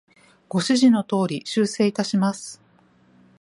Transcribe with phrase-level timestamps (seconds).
[0.49, 2.59] ご指示の通り、修正いたします。